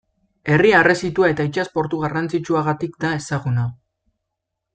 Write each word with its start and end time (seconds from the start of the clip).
Herri 0.53 0.69
harresitua 0.77 1.29
eta 1.33 1.45
itsas-portu 1.49 1.99
garrantzitsuagatik 2.05 2.99
da 3.07 3.13
ezaguna. 3.19 3.69